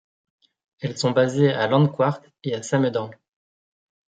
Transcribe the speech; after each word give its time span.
Elles 0.79 0.97
sont 0.97 1.11
basées 1.11 1.53
à 1.53 1.67
Landquart 1.67 2.23
et 2.43 2.55
à 2.55 2.63
Samedan. 2.63 3.11